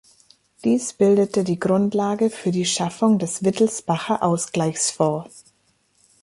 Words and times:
Dies 0.63 0.93
bildete 0.93 1.43
die 1.43 1.59
Grundlage 1.59 2.31
für 2.31 2.49
die 2.49 2.65
Schaffung 2.65 3.19
des 3.19 3.43
Wittelsbacher 3.43 4.23
Ausgleichsfonds. 4.23 5.43